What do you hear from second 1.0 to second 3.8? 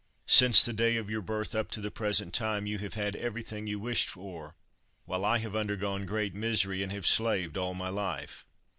your birth up to the present time you have had everything you